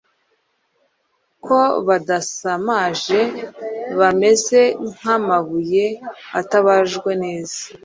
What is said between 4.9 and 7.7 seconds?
nk’amabuye atabajwe neza,